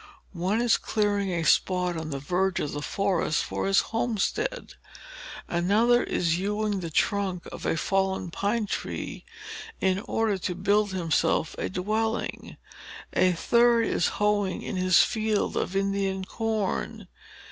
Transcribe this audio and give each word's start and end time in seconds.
One 0.33 0.63
is 0.63 0.77
clearing 0.77 1.29
a 1.29 1.43
spot 1.43 1.95
on 1.95 2.09
the 2.09 2.17
verge 2.17 2.59
of 2.59 2.71
the 2.71 2.81
forest 2.81 3.43
for 3.43 3.67
his 3.67 3.81
homestead; 3.93 4.73
another 5.47 6.03
is 6.03 6.37
hewing 6.39 6.79
the 6.79 6.89
trunk 6.89 7.45
of 7.51 7.67
a 7.67 7.77
fallen 7.77 8.31
pine 8.31 8.65
tree, 8.65 9.25
in 9.79 9.99
order 9.99 10.39
to 10.39 10.55
build 10.55 10.91
himself 10.91 11.53
a 11.59 11.69
dwelling; 11.69 12.57
a 13.13 13.31
third 13.33 13.85
is 13.85 14.07
hoeing 14.17 14.63
in 14.63 14.75
his 14.75 15.03
field 15.03 15.55
of 15.55 15.75
Indian 15.75 16.25
corn. 16.25 17.07